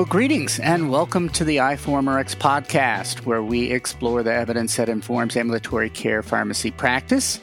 Well, 0.00 0.06
greetings 0.06 0.58
and 0.60 0.90
welcome 0.90 1.28
to 1.28 1.44
the 1.44 1.58
iForumRx 1.58 2.36
podcast, 2.36 3.26
where 3.26 3.42
we 3.42 3.70
explore 3.70 4.22
the 4.22 4.32
evidence 4.32 4.76
that 4.76 4.88
informs 4.88 5.36
ambulatory 5.36 5.90
care 5.90 6.22
pharmacy 6.22 6.70
practice. 6.70 7.38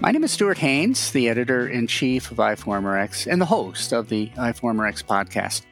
My 0.00 0.10
name 0.10 0.24
is 0.24 0.32
Stuart 0.32 0.58
Haines, 0.58 1.12
the 1.12 1.28
editor 1.28 1.68
in 1.68 1.86
chief 1.86 2.32
of 2.32 2.38
iForumRx 2.38 3.30
and 3.30 3.40
the 3.40 3.46
host 3.46 3.92
of 3.92 4.08
the 4.08 4.26
iForumRx 4.30 5.04
podcast. 5.04 5.62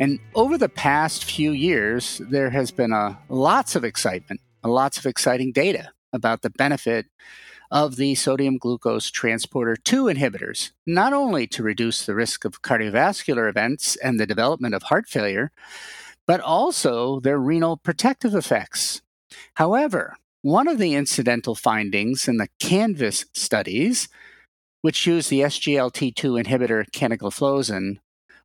And 0.00 0.18
over 0.34 0.56
the 0.56 0.70
past 0.70 1.24
few 1.24 1.50
years, 1.50 2.22
there 2.24 2.48
has 2.48 2.70
been 2.70 2.92
a, 2.92 3.18
lots 3.28 3.76
of 3.76 3.84
excitement, 3.84 4.40
lots 4.64 4.96
of 4.96 5.04
exciting 5.04 5.52
data 5.52 5.90
about 6.14 6.40
the 6.40 6.48
benefit 6.48 7.04
of 7.72 7.96
the 7.96 8.14
sodium 8.14 8.58
glucose 8.58 9.10
transporter 9.10 9.74
2 9.74 10.04
inhibitors, 10.04 10.72
not 10.86 11.14
only 11.14 11.46
to 11.46 11.62
reduce 11.62 12.04
the 12.04 12.14
risk 12.14 12.44
of 12.44 12.60
cardiovascular 12.60 13.48
events 13.48 13.96
and 13.96 14.20
the 14.20 14.26
development 14.26 14.74
of 14.74 14.84
heart 14.84 15.08
failure, 15.08 15.50
but 16.26 16.40
also 16.40 17.18
their 17.18 17.38
renal 17.38 17.78
protective 17.78 18.34
effects. 18.34 19.00
However, 19.54 20.16
one 20.42 20.68
of 20.68 20.78
the 20.78 20.94
incidental 20.94 21.54
findings 21.54 22.28
in 22.28 22.36
the 22.36 22.48
CANVAS 22.60 23.24
studies, 23.32 24.08
which 24.82 25.06
used 25.06 25.30
the 25.30 25.40
SGLT2 25.40 26.44
inhibitor 26.44 26.84
canagliflozin, 26.90 27.98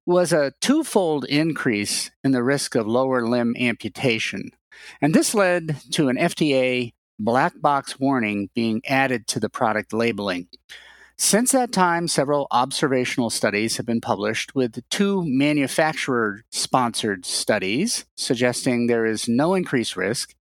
was 0.06 0.32
a 0.32 0.54
twofold 0.62 1.26
increase 1.26 2.12
in 2.24 2.32
the 2.32 2.44
risk 2.44 2.76
of 2.76 2.88
lower 2.88 3.28
limb 3.28 3.56
amputation. 3.60 4.52
And 5.02 5.14
this 5.14 5.34
led 5.34 5.82
to 5.92 6.08
an 6.08 6.16
FDA 6.16 6.94
black 7.20 7.54
box 7.60 8.00
warning 8.00 8.50
being 8.54 8.82
added 8.88 9.28
to 9.28 9.40
the 9.40 9.50
product 9.50 9.94
labeling. 9.94 10.48
Since 11.20 11.52
that 11.52 11.72
time, 11.72 12.08
several 12.08 12.48
observational 12.52 13.32
studies 13.32 13.78
have 13.78 13.88
been 13.88 14.02
published 14.02 14.54
with 14.54 14.88
two 14.90 15.24
manufacturer 15.26 16.44
sponsored 16.52 17.26
studies 17.26 18.06
suggesting 18.16 18.86
there 18.86 19.06
is 19.06 19.28
no 19.28 19.56
increased 19.56 19.98
risk, 19.98 20.36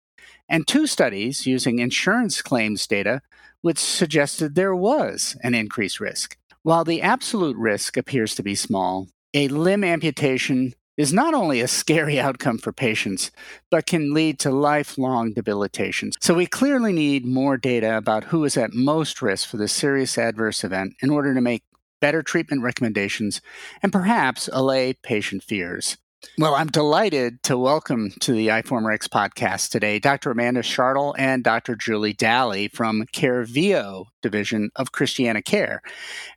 and 0.50 0.68
two 0.68 0.86
studies 0.86 1.48
using 1.48 1.80
insurance 1.80 2.42
claims 2.42 2.86
data 2.88 3.22
which 3.66 3.80
suggested 3.80 4.54
there 4.54 4.76
was 4.76 5.36
an 5.42 5.56
increased 5.56 6.00
risk. 6.00 6.38
While 6.62 6.84
the 6.84 7.02
absolute 7.02 7.58
risk 7.58 7.98
appears 7.98 8.36
to 8.36 8.44
be 8.44 8.54
small, 8.54 9.08
a 9.34 9.48
limb 9.48 9.84
amputation 9.84 10.76
is 10.98 11.14
not 11.14 11.34
only 11.34 11.62
a 11.62 11.68
scary 11.68 12.20
outcome 12.28 12.58
for 12.58 12.72
patients, 12.72 13.32
but 13.70 13.86
can 13.86 14.14
lead 14.14 14.40
to 14.40 14.52
lifelong 14.52 15.34
debilitation. 15.34 16.12
So 16.20 16.34
we 16.34 16.46
clearly 16.46 16.94
need 16.94 17.26
more 17.26 17.58
data 17.58 17.98
about 17.98 18.26
who 18.26 18.44
is 18.44 18.58
at 18.58 18.74
most 18.74 19.22
risk 19.22 19.50
for 19.50 19.58
this 19.58 19.74
serious 19.74 20.18
adverse 20.18 20.64
event 20.64 20.96
in 21.02 21.10
order 21.10 21.34
to 21.34 21.42
make 21.42 21.64
better 22.02 22.22
treatment 22.22 22.62
recommendations 22.62 23.42
and 23.82 23.92
perhaps 23.92 24.50
allay 24.52 24.94
patient 24.94 25.44
fears. 25.44 25.98
Well, 26.38 26.56
I'm 26.56 26.68
delighted 26.68 27.42
to 27.44 27.58
welcome 27.58 28.12
to 28.22 28.34
the 28.34 28.48
iForumRx 28.48 29.08
podcast 29.08 29.70
today 29.70 30.00
Dr. 30.00 30.32
Amanda 30.32 30.62
Schartel 30.62 31.14
and 31.18 31.44
Dr. 31.44 31.76
Julie 31.76 32.14
Dally 32.14 32.68
from 32.68 33.06
CareVio 33.14 34.06
division 34.22 34.70
of 34.76 34.92
Christiana 34.92 35.42
Care. 35.42 35.82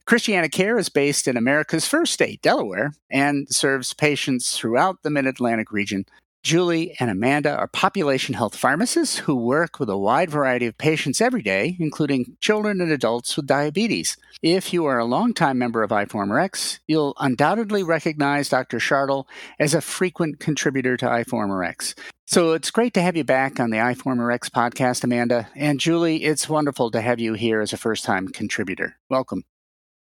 Christiana 0.06 0.48
Care 0.48 0.78
is 0.78 0.89
based 0.89 1.27
in 1.27 1.36
America's 1.36 1.86
first 1.86 2.12
state, 2.12 2.41
Delaware, 2.42 2.92
and 3.11 3.48
serves 3.48 3.92
patients 3.92 4.56
throughout 4.56 5.03
the 5.03 5.11
Mid 5.11 5.27
Atlantic 5.27 5.72
region 5.72 6.06
Julie 6.42 6.94
and 7.00 7.11
Amanda 7.11 7.56
are 7.56 7.67
population 7.67 8.34
health 8.34 8.56
pharmacists 8.56 9.19
who 9.19 9.34
work 9.34 9.81
with 9.81 9.91
a 9.91 9.98
wide 9.98 10.31
variety 10.31 10.67
of 10.67 10.78
patients 10.78 11.20
every 11.20 11.42
day, 11.42 11.77
including 11.78 12.36
children 12.41 12.80
and 12.80 12.92
adults 12.92 13.36
with 13.36 13.47
diabetes. 13.47 14.17
If 14.41 14.72
you 14.72 14.86
are 14.86 14.98
a 14.98 15.05
longtime 15.05 15.58
member 15.58 15.83
of 15.83 15.91
iForumRx, 15.91 16.78
you'll 16.86 17.14
undoubtedly 17.19 17.83
recognize 17.83 18.48
Dr. 18.48 18.78
Schartel 18.78 19.27
as 19.58 19.74
a 19.74 19.80
frequent 19.80 20.39
contributor 20.39 20.96
to 20.96 21.07
iForumRx. 21.07 21.98
So 22.27 22.52
it's 22.52 22.70
great 22.70 22.95
to 22.95 23.02
have 23.02 23.17
you 23.17 23.24
back 23.24 23.58
on 23.58 23.70
the 23.70 23.79
iForumRx 23.79 24.51
podcast, 24.51 25.02
Amanda. 25.02 25.48
And 25.57 25.80
Julie, 25.80 26.23
it's 26.23 26.48
wonderful 26.48 26.90
to 26.92 27.01
have 27.01 27.18
you 27.18 27.34
here 27.34 27.61
as 27.61 27.73
a 27.73 27.77
first 27.77 28.05
time 28.05 28.29
contributor. 28.29 28.96
Welcome. 29.11 29.45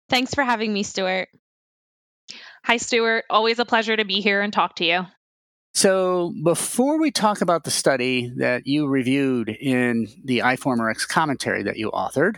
Thanks 0.09 0.33
for 0.33 0.43
having 0.43 0.71
me, 0.71 0.83
Stuart. 0.83 1.29
Hi, 2.63 2.77
Stuart. 2.77 3.25
Always 3.29 3.59
a 3.59 3.65
pleasure 3.65 3.97
to 3.97 4.05
be 4.05 4.21
here 4.21 4.41
and 4.41 4.53
talk 4.53 4.75
to 4.77 4.85
you. 4.85 5.05
So, 5.73 6.33
before 6.43 6.99
we 6.99 7.11
talk 7.11 7.39
about 7.39 7.63
the 7.63 7.71
study 7.71 8.31
that 8.35 8.67
you 8.67 8.87
reviewed 8.87 9.47
in 9.49 10.07
the 10.23 10.39
iForumRx 10.39 11.07
commentary 11.07 11.63
that 11.63 11.77
you 11.77 11.89
authored, 11.91 12.37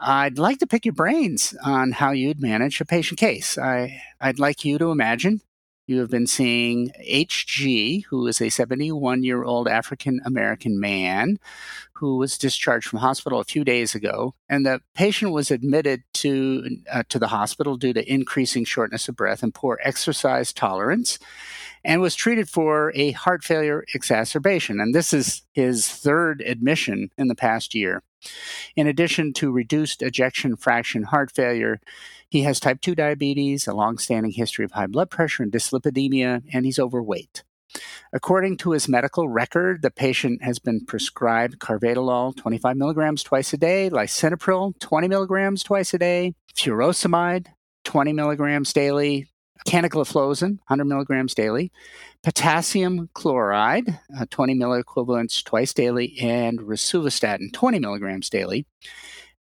I'd 0.00 0.38
like 0.38 0.58
to 0.58 0.66
pick 0.66 0.84
your 0.84 0.94
brains 0.94 1.54
on 1.64 1.92
how 1.92 2.10
you'd 2.10 2.40
manage 2.40 2.80
a 2.80 2.84
patient 2.84 3.20
case. 3.20 3.56
I, 3.56 4.02
I'd 4.20 4.40
like 4.40 4.64
you 4.64 4.76
to 4.78 4.90
imagine 4.90 5.40
you 5.86 6.00
have 6.00 6.10
been 6.10 6.26
seeing 6.26 6.90
HG, 7.06 8.04
who 8.06 8.26
is 8.26 8.40
a 8.40 8.48
71 8.48 9.22
year 9.22 9.44
old 9.44 9.68
African 9.68 10.20
American 10.24 10.80
man 10.80 11.38
who 11.92 12.16
was 12.16 12.38
discharged 12.38 12.88
from 12.88 13.00
hospital 13.00 13.38
a 13.38 13.44
few 13.44 13.64
days 13.64 13.94
ago. 13.94 14.34
And 14.48 14.64
the 14.64 14.80
patient 14.94 15.32
was 15.32 15.50
admitted 15.50 16.02
to, 16.14 16.78
uh, 16.90 17.02
to 17.10 17.18
the 17.18 17.28
hospital 17.28 17.76
due 17.76 17.92
to 17.92 18.12
increasing 18.12 18.64
shortness 18.64 19.08
of 19.08 19.16
breath 19.16 19.42
and 19.42 19.54
poor 19.54 19.78
exercise 19.82 20.52
tolerance 20.52 21.18
and 21.84 22.00
was 22.00 22.14
treated 22.14 22.48
for 22.48 22.92
a 22.94 23.12
heart 23.12 23.44
failure 23.44 23.84
exacerbation. 23.94 24.80
And 24.80 24.94
this 24.94 25.12
is 25.12 25.42
his 25.52 25.88
third 25.88 26.40
admission 26.40 27.10
in 27.18 27.28
the 27.28 27.34
past 27.34 27.74
year. 27.74 28.02
In 28.74 28.86
addition 28.86 29.32
to 29.34 29.52
reduced 29.52 30.02
ejection 30.02 30.56
fraction 30.56 31.04
heart 31.04 31.30
failure, 31.30 31.80
he 32.30 32.42
has 32.42 32.58
type 32.58 32.80
2 32.80 32.94
diabetes, 32.94 33.66
a 33.66 33.74
long-standing 33.74 34.32
history 34.32 34.64
of 34.64 34.72
high 34.72 34.86
blood 34.86 35.10
pressure 35.10 35.42
and 35.42 35.52
dyslipidemia, 35.52 36.42
and 36.52 36.64
he's 36.64 36.78
overweight. 36.78 37.44
According 38.12 38.56
to 38.58 38.70
his 38.70 38.88
medical 38.88 39.28
record, 39.28 39.82
the 39.82 39.90
patient 39.90 40.42
has 40.42 40.58
been 40.58 40.84
prescribed 40.86 41.58
carvedilol 41.58 42.36
25 42.36 42.76
milligrams 42.76 43.22
twice 43.22 43.52
a 43.52 43.56
day, 43.56 43.90
lisinopril 43.90 44.78
20 44.78 45.08
milligrams 45.08 45.62
twice 45.62 45.92
a 45.92 45.98
day, 45.98 46.34
furosemide 46.56 47.48
20 47.84 48.12
milligrams 48.12 48.72
daily, 48.72 49.26
canagliflozin, 49.66 50.58
100 50.66 50.84
milligrams 50.84 51.34
daily, 51.34 51.72
potassium 52.22 53.08
chloride, 53.14 53.98
uh, 54.18 54.26
20 54.30 54.54
milliequivalents 54.54 55.42
twice 55.44 55.72
daily, 55.72 56.18
and 56.20 56.60
rosuvastatin, 56.60 57.52
20 57.52 57.78
milligrams 57.78 58.28
daily. 58.28 58.66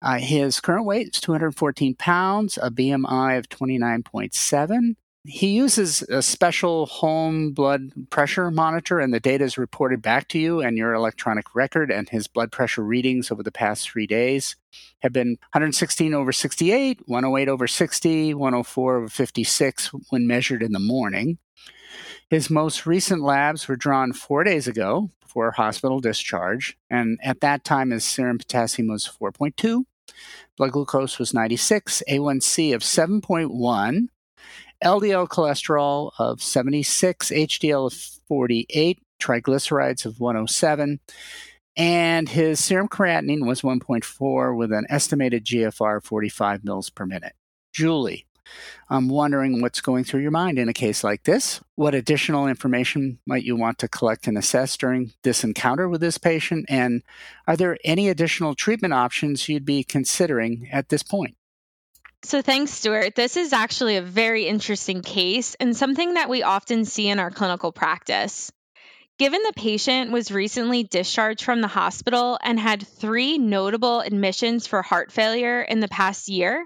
Uh, 0.01 0.17
his 0.19 0.59
current 0.59 0.85
weight 0.85 1.07
is 1.13 1.21
214 1.21 1.95
pounds, 1.95 2.59
a 2.61 2.69
BMI 2.69 3.37
of 3.37 3.47
29.7. 3.49 4.95
He 5.25 5.53
uses 5.53 6.01
a 6.03 6.21
special 6.21 6.85
home 6.85 7.51
blood 7.51 8.09
pressure 8.09 8.51
monitor, 8.51 8.99
and 8.99 9.13
the 9.13 9.21
data 9.21 9.45
is 9.45 9.57
reported 9.57 10.01
back 10.01 10.27
to 10.29 10.39
you 10.39 10.59
and 10.59 10.77
your 10.77 10.93
electronic 10.93 11.55
record. 11.55 11.89
And 11.91 12.09
his 12.09 12.27
blood 12.27 12.51
pressure 12.51 12.83
readings 12.83 13.31
over 13.31 13.41
the 13.41 13.51
past 13.51 13.89
three 13.89 14.05
days 14.05 14.57
have 15.01 15.13
been 15.13 15.37
116 15.53 16.13
over 16.13 16.33
68, 16.33 17.01
108 17.05 17.47
over 17.47 17.67
60, 17.67 18.33
104 18.33 18.97
over 18.97 19.07
56 19.07 19.91
when 20.09 20.27
measured 20.27 20.61
in 20.61 20.73
the 20.73 20.79
morning. 20.79 21.37
His 22.29 22.49
most 22.49 22.85
recent 22.85 23.21
labs 23.21 23.67
were 23.67 23.75
drawn 23.77 24.11
four 24.11 24.43
days 24.43 24.67
ago 24.67 25.09
before 25.21 25.51
hospital 25.51 26.01
discharge, 26.01 26.77
and 26.89 27.17
at 27.23 27.41
that 27.41 27.63
time, 27.63 27.91
his 27.91 28.03
serum 28.03 28.39
potassium 28.39 28.87
was 28.87 29.07
4.2, 29.21 29.85
blood 30.57 30.71
glucose 30.71 31.19
was 31.19 31.33
96, 31.33 32.01
A1C 32.09 32.73
of 32.73 32.81
7.1, 32.81 34.07
LDL 34.83 35.27
cholesterol 35.27 36.11
of 36.19 36.41
76, 36.41 37.29
HDL 37.29 37.87
of 37.87 37.93
48, 38.27 38.99
triglycerides 39.19 40.05
of 40.05 40.19
107, 40.19 40.99
and 41.75 42.29
his 42.29 42.63
serum 42.63 42.87
creatinine 42.87 43.47
was 43.47 43.61
1.4 43.61 44.55
with 44.55 44.71
an 44.71 44.85
estimated 44.89 45.45
GFR 45.45 45.97
of 45.97 46.03
45 46.03 46.63
mils 46.63 46.89
per 46.89 47.05
minute. 47.05 47.33
Julie, 47.73 48.25
I'm 48.89 49.09
wondering 49.09 49.61
what's 49.61 49.81
going 49.81 50.03
through 50.03 50.21
your 50.21 50.31
mind 50.31 50.59
in 50.59 50.69
a 50.69 50.73
case 50.73 51.03
like 51.03 51.23
this. 51.23 51.61
What 51.75 51.95
additional 51.95 52.47
information 52.47 53.19
might 53.25 53.43
you 53.43 53.55
want 53.55 53.79
to 53.79 53.87
collect 53.87 54.27
and 54.27 54.37
assess 54.37 54.77
during 54.77 55.13
this 55.23 55.43
encounter 55.43 55.89
with 55.89 56.01
this 56.01 56.17
patient? 56.17 56.65
And 56.69 57.01
are 57.47 57.57
there 57.57 57.77
any 57.83 58.09
additional 58.09 58.53
treatment 58.53 58.93
options 58.93 59.49
you'd 59.49 59.65
be 59.65 59.83
considering 59.83 60.67
at 60.71 60.89
this 60.89 61.03
point? 61.03 61.35
So, 62.25 62.41
thanks, 62.41 62.71
Stuart. 62.71 63.15
This 63.15 63.35
is 63.35 63.51
actually 63.51 63.97
a 63.97 64.01
very 64.01 64.45
interesting 64.47 65.01
case 65.01 65.55
and 65.59 65.75
something 65.75 66.13
that 66.13 66.29
we 66.29 66.41
often 66.41 66.85
see 66.85 67.09
in 67.09 67.19
our 67.19 67.29
clinical 67.29 67.73
practice. 67.73 68.49
Given 69.19 69.41
the 69.43 69.53
patient 69.55 70.11
was 70.11 70.31
recently 70.31 70.83
discharged 70.83 71.43
from 71.43 71.59
the 71.59 71.67
hospital 71.67 72.39
and 72.41 72.57
had 72.57 72.87
three 72.87 73.37
notable 73.37 73.99
admissions 73.99 74.67
for 74.67 74.81
heart 74.81 75.11
failure 75.11 75.61
in 75.61 75.81
the 75.81 75.89
past 75.89 76.29
year, 76.29 76.65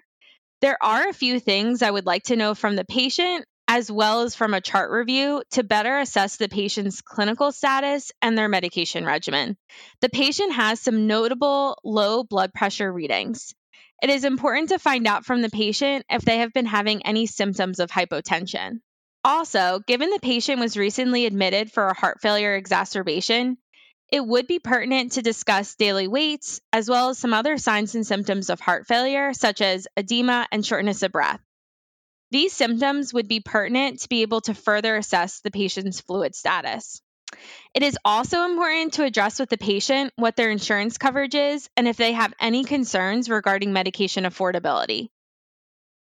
there 0.61 0.77
are 0.81 1.09
a 1.09 1.13
few 1.13 1.39
things 1.39 1.81
I 1.81 1.91
would 1.91 2.05
like 2.05 2.23
to 2.25 2.35
know 2.35 2.53
from 2.53 2.75
the 2.75 2.85
patient 2.85 3.43
as 3.67 3.91
well 3.91 4.21
as 4.21 4.35
from 4.35 4.53
a 4.53 4.61
chart 4.61 4.91
review 4.91 5.43
to 5.51 5.63
better 5.63 5.97
assess 5.99 6.37
the 6.37 6.47
patient's 6.47 7.01
clinical 7.01 7.51
status 7.51 8.11
and 8.21 8.37
their 8.37 8.47
medication 8.47 9.05
regimen. 9.05 9.57
The 10.01 10.09
patient 10.09 10.53
has 10.53 10.79
some 10.79 11.07
notable 11.07 11.77
low 11.83 12.23
blood 12.23 12.53
pressure 12.53 12.91
readings. 12.91 13.53
It 14.01 14.09
is 14.09 14.23
important 14.25 14.69
to 14.69 14.79
find 14.79 15.07
out 15.07 15.25
from 15.25 15.41
the 15.41 15.49
patient 15.49 16.05
if 16.09 16.21
they 16.21 16.39
have 16.39 16.53
been 16.53 16.65
having 16.65 17.05
any 17.05 17.25
symptoms 17.25 17.79
of 17.79 17.89
hypotension. 17.89 18.79
Also, 19.23 19.81
given 19.87 20.09
the 20.09 20.19
patient 20.19 20.59
was 20.59 20.77
recently 20.77 21.25
admitted 21.25 21.71
for 21.71 21.87
a 21.87 21.93
heart 21.93 22.21
failure 22.21 22.55
exacerbation, 22.55 23.57
it 24.09 24.25
would 24.25 24.47
be 24.47 24.59
pertinent 24.59 25.13
to 25.13 25.21
discuss 25.21 25.75
daily 25.75 26.07
weights 26.07 26.61
as 26.71 26.89
well 26.89 27.09
as 27.09 27.17
some 27.17 27.33
other 27.33 27.57
signs 27.57 27.95
and 27.95 28.07
symptoms 28.07 28.49
of 28.49 28.59
heart 28.59 28.87
failure, 28.87 29.33
such 29.33 29.61
as 29.61 29.87
edema 29.97 30.47
and 30.51 30.65
shortness 30.65 31.03
of 31.03 31.11
breath. 31.11 31.41
These 32.31 32.53
symptoms 32.53 33.13
would 33.13 33.27
be 33.27 33.39
pertinent 33.39 34.01
to 34.01 34.09
be 34.09 34.21
able 34.21 34.41
to 34.41 34.53
further 34.53 34.95
assess 34.95 35.39
the 35.39 35.51
patient's 35.51 36.01
fluid 36.01 36.35
status. 36.35 37.01
It 37.73 37.83
is 37.83 37.97
also 38.03 38.43
important 38.43 38.93
to 38.93 39.03
address 39.03 39.39
with 39.39 39.49
the 39.49 39.57
patient 39.57 40.13
what 40.15 40.35
their 40.35 40.49
insurance 40.49 40.97
coverage 40.97 41.35
is 41.35 41.69
and 41.77 41.87
if 41.87 41.97
they 41.97 42.13
have 42.13 42.33
any 42.39 42.63
concerns 42.63 43.29
regarding 43.29 43.73
medication 43.73 44.23
affordability. 44.23 45.09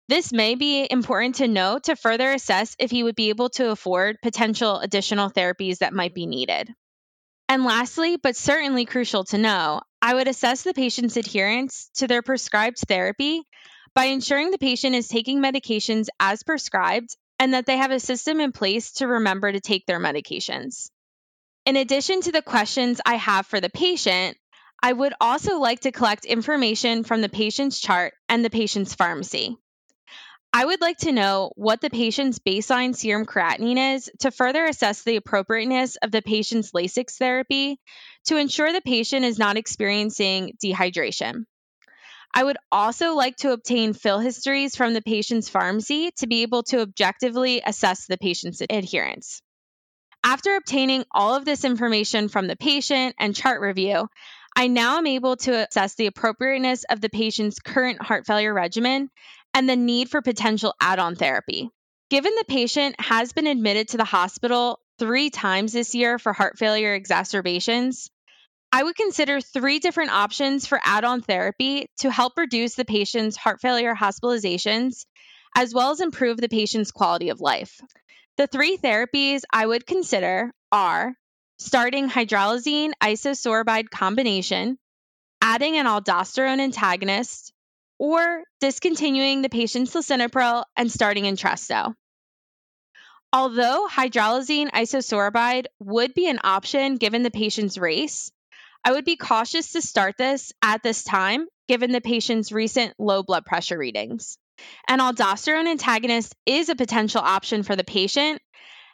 This 0.09 0.31
may 0.31 0.55
be 0.55 0.87
important 0.89 1.35
to 1.35 1.47
know 1.47 1.79
to 1.79 1.97
further 1.97 2.31
assess 2.31 2.75
if 2.79 2.91
he 2.91 3.03
would 3.03 3.15
be 3.15 3.29
able 3.29 3.49
to 3.51 3.71
afford 3.71 4.21
potential 4.21 4.79
additional 4.79 5.29
therapies 5.29 5.79
that 5.79 5.93
might 5.93 6.13
be 6.13 6.25
needed. 6.25 6.73
And 7.49 7.65
lastly, 7.65 8.17
but 8.17 8.35
certainly 8.35 8.85
crucial 8.85 9.25
to 9.25 9.37
know, 9.37 9.81
I 10.01 10.13
would 10.13 10.27
assess 10.27 10.63
the 10.63 10.73
patient's 10.73 11.17
adherence 11.17 11.89
to 11.95 12.07
their 12.07 12.21
prescribed 12.21 12.79
therapy 12.79 13.43
by 13.93 14.05
ensuring 14.05 14.51
the 14.51 14.57
patient 14.57 14.95
is 14.95 15.07
taking 15.07 15.41
medications 15.41 16.07
as 16.19 16.43
prescribed 16.43 17.15
and 17.39 17.53
that 17.53 17.65
they 17.65 17.77
have 17.77 17.91
a 17.91 17.99
system 17.99 18.39
in 18.39 18.51
place 18.51 18.93
to 18.93 19.07
remember 19.07 19.51
to 19.51 19.59
take 19.59 19.85
their 19.85 19.99
medications. 19.99 20.89
In 21.67 21.75
addition 21.75 22.21
to 22.21 22.31
the 22.31 22.41
questions 22.41 23.01
I 23.05 23.15
have 23.15 23.45
for 23.45 23.59
the 23.59 23.69
patient, 23.69 24.37
I 24.81 24.93
would 24.93 25.13
also 25.19 25.59
like 25.59 25.81
to 25.81 25.91
collect 25.91 26.23
information 26.23 27.03
from 27.03 27.19
the 27.19 27.27
patient's 27.27 27.81
chart 27.81 28.13
and 28.29 28.45
the 28.45 28.49
patient's 28.49 28.95
pharmacy. 28.95 29.57
I 30.53 30.63
would 30.63 30.79
like 30.79 30.99
to 30.99 31.11
know 31.11 31.51
what 31.57 31.81
the 31.81 31.89
patient's 31.89 32.39
baseline 32.39 32.95
serum 32.95 33.25
creatinine 33.25 33.95
is 33.95 34.09
to 34.19 34.31
further 34.31 34.63
assess 34.63 35.03
the 35.03 35.17
appropriateness 35.17 35.97
of 35.97 36.11
the 36.11 36.21
patient's 36.21 36.71
Lasix 36.71 37.17
therapy 37.17 37.81
to 38.27 38.37
ensure 38.37 38.71
the 38.71 38.79
patient 38.79 39.25
is 39.25 39.37
not 39.37 39.57
experiencing 39.57 40.53
dehydration. 40.63 41.43
I 42.33 42.45
would 42.45 42.57
also 42.71 43.13
like 43.13 43.35
to 43.39 43.51
obtain 43.51 43.91
fill 43.91 44.19
histories 44.19 44.77
from 44.77 44.93
the 44.93 45.01
patient's 45.01 45.49
pharmacy 45.49 46.11
to 46.19 46.27
be 46.27 46.43
able 46.43 46.63
to 46.63 46.79
objectively 46.79 47.61
assess 47.65 48.05
the 48.05 48.17
patient's 48.17 48.61
adherence. 48.61 49.41
After 50.23 50.55
obtaining 50.55 51.05
all 51.11 51.35
of 51.35 51.45
this 51.45 51.63
information 51.63 52.27
from 52.27 52.47
the 52.47 52.55
patient 52.55 53.15
and 53.19 53.35
chart 53.35 53.61
review, 53.61 54.07
I 54.55 54.67
now 54.67 54.97
am 54.97 55.07
able 55.07 55.37
to 55.37 55.67
assess 55.67 55.95
the 55.95 56.07
appropriateness 56.07 56.83
of 56.89 56.99
the 56.99 57.09
patient's 57.09 57.59
current 57.59 58.01
heart 58.01 58.25
failure 58.25 58.53
regimen 58.53 59.09
and 59.53 59.69
the 59.69 59.75
need 59.75 60.09
for 60.09 60.21
potential 60.21 60.73
add 60.81 60.99
on 60.99 61.15
therapy. 61.15 61.69
Given 62.09 62.33
the 62.35 62.45
patient 62.47 62.99
has 62.99 63.33
been 63.33 63.47
admitted 63.47 63.89
to 63.89 63.97
the 63.97 64.05
hospital 64.05 64.79
three 64.97 65.29
times 65.29 65.73
this 65.73 65.93
year 65.93 66.17
for 66.17 66.33
heart 66.33 66.57
failure 66.57 66.93
exacerbations, 66.93 68.09
I 68.71 68.83
would 68.83 68.95
consider 68.95 69.41
three 69.41 69.79
different 69.79 70.11
options 70.11 70.67
for 70.67 70.79
add 70.83 71.03
on 71.03 71.21
therapy 71.21 71.89
to 71.99 72.11
help 72.11 72.33
reduce 72.37 72.75
the 72.75 72.85
patient's 72.85 73.37
heart 73.37 73.61
failure 73.61 73.95
hospitalizations, 73.95 75.05
as 75.55 75.73
well 75.73 75.91
as 75.91 76.01
improve 76.01 76.37
the 76.37 76.49
patient's 76.49 76.91
quality 76.91 77.29
of 77.29 77.41
life. 77.41 77.79
The 78.37 78.47
three 78.47 78.77
therapies 78.77 79.41
I 79.51 79.65
would 79.65 79.87
consider 79.87 80.51
are 80.71 81.15
starting 81.57 82.07
hydralazine 82.07 82.91
isosorbide 83.01 83.89
combination, 83.89 84.77
adding 85.41 85.77
an 85.77 85.87
aldosterone 85.87 86.59
antagonist, 86.59 87.51
or 87.97 88.43
discontinuing 88.59 89.41
the 89.41 89.49
patient's 89.49 89.95
lisinopril 89.95 90.65
and 90.75 90.91
starting 90.91 91.23
Entresto. 91.23 91.95
Although 93.33 93.87
hydralazine 93.89 94.69
isosorbide 94.69 95.65
would 95.79 96.13
be 96.13 96.29
an 96.29 96.39
option 96.43 96.97
given 96.97 97.23
the 97.23 97.31
patient's 97.31 97.79
race, 97.79 98.31
I 98.85 98.91
would 98.91 99.05
be 99.05 99.17
cautious 99.17 99.71
to 99.71 99.81
start 99.81 100.15
this 100.15 100.53
at 100.61 100.83
this 100.83 101.03
time 101.03 101.47
given 101.67 101.91
the 101.91 102.01
patient's 102.01 102.51
recent 102.51 102.93
low 102.99 103.23
blood 103.23 103.45
pressure 103.45 103.77
readings. 103.77 104.37
An 104.87 104.99
aldosterone 104.99 105.67
antagonist 105.67 106.35
is 106.45 106.69
a 106.69 106.75
potential 106.75 107.21
option 107.21 107.63
for 107.63 107.75
the 107.75 107.83
patient. 107.83 108.41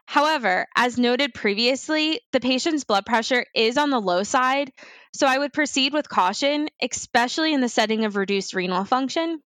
However, 0.05 0.67
as 0.75 0.97
noted 0.97 1.33
previously, 1.33 2.19
the 2.33 2.39
patient's 2.39 2.83
blood 2.83 3.05
pressure 3.05 3.45
is 3.55 3.77
on 3.77 3.89
the 3.89 4.01
low 4.01 4.23
side, 4.23 4.71
so 5.13 5.27
I 5.27 5.37
would 5.37 5.53
proceed 5.53 5.93
with 5.93 6.09
caution, 6.09 6.69
especially 6.81 7.53
in 7.53 7.61
the 7.61 7.69
setting 7.69 8.03
of 8.03 8.15
reduced 8.15 8.53
renal 8.53 8.83
function. 8.83 9.41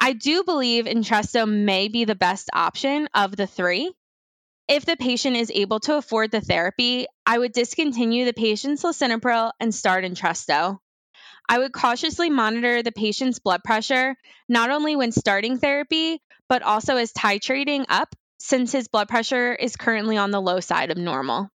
I 0.00 0.12
do 0.12 0.44
believe 0.44 0.86
Entresto 0.86 1.46
may 1.46 1.88
be 1.88 2.04
the 2.04 2.14
best 2.14 2.50
option 2.52 3.08
of 3.14 3.36
the 3.36 3.46
three. 3.46 3.90
If 4.68 4.84
the 4.84 4.96
patient 4.96 5.36
is 5.36 5.50
able 5.50 5.80
to 5.80 5.96
afford 5.96 6.30
the 6.30 6.42
therapy, 6.42 7.06
I 7.24 7.38
would 7.38 7.52
discontinue 7.52 8.26
the 8.26 8.34
patient's 8.34 8.82
lisinopril 8.82 9.52
and 9.60 9.74
start 9.74 10.04
Entresto. 10.04 10.78
I 11.48 11.58
would 11.58 11.72
cautiously 11.72 12.28
monitor 12.28 12.82
the 12.82 12.92
patient's 12.92 13.38
blood 13.38 13.64
pressure, 13.64 14.16
not 14.48 14.70
only 14.70 14.96
when 14.96 15.12
starting 15.12 15.58
therapy, 15.58 16.20
but 16.48 16.62
also 16.62 16.96
as 16.96 17.12
titrating 17.12 17.86
up, 17.88 18.14
since 18.38 18.72
his 18.72 18.88
blood 18.88 19.08
pressure 19.08 19.54
is 19.54 19.76
currently 19.76 20.16
on 20.16 20.30
the 20.30 20.40
low 20.40 20.60
side 20.60 20.90
of 20.90 20.98
normal. 20.98 21.50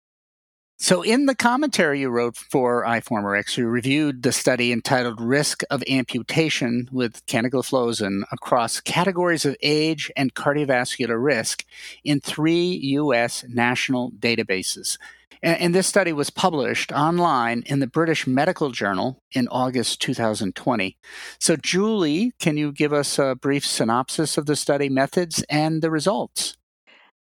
So, 0.81 1.01
in 1.01 1.25
the 1.25 1.35
commentary 1.35 1.99
you 1.99 2.09
wrote 2.09 2.37
for 2.37 2.85
iForumRx, 2.85 3.57
you 3.57 3.67
reviewed 3.67 4.23
the 4.23 4.31
study 4.31 4.71
entitled 4.71 5.19
Risk 5.19 5.61
of 5.69 5.83
Amputation 5.89 6.87
with 6.89 7.25
Canagliflozin 7.25 8.21
across 8.31 8.79
categories 8.79 9.43
of 9.43 9.57
age 9.61 10.09
and 10.15 10.33
cardiovascular 10.33 11.21
risk 11.21 11.65
in 12.05 12.21
three 12.21 12.79
U.S. 12.93 13.43
national 13.49 14.11
databases. 14.11 14.97
And, 15.43 15.75
this 15.75 15.87
study 15.87 16.13
was 16.13 16.29
published 16.29 16.93
online 16.93 17.63
in 17.65 17.79
the 17.79 17.87
British 17.87 18.25
Medical 18.25 18.71
Journal 18.71 19.21
in 19.33 19.49
August 19.49 20.01
2020. 20.01 20.97
So, 21.39 21.57
Julie, 21.57 22.31
can 22.39 22.55
you 22.55 22.71
give 22.71 22.93
us 22.93 23.19
a 23.19 23.35
brief 23.35 23.65
synopsis 23.65 24.37
of 24.37 24.45
the 24.45 24.55
study 24.55 24.87
methods 24.87 25.43
and 25.49 25.81
the 25.81 25.91
results? 25.91 26.55